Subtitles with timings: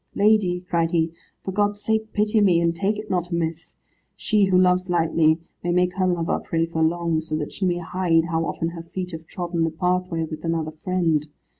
[0.15, 1.13] "Lady," cried he,
[1.43, 3.75] "for God's sake pity me, and take it not amiss.
[4.15, 7.77] She, who loves lightly, may make her lover pray for long, so that she may
[7.77, 11.27] hide how often her feet have trodden the pathway with another friend.